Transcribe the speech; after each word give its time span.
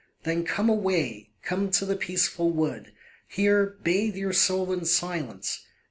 Then 0.23 0.45
come 0.45 0.67
away, 0.67 1.29
come 1.43 1.69
to 1.69 1.85
the 1.85 1.95
peaceful 1.95 2.49
wood, 2.49 2.91
Here 3.27 3.77
bathe 3.83 4.15
your 4.15 4.33
soul 4.33 4.73
in 4.73 4.83
silence. 4.85 5.63